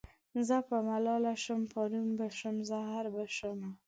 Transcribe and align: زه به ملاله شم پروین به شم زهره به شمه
زه 0.47 0.57
به 0.67 0.77
ملاله 0.89 1.33
شم 1.43 1.61
پروین 1.73 2.09
به 2.17 2.27
شم 2.39 2.55
زهره 2.69 3.09
به 3.15 3.25
شمه 3.37 3.71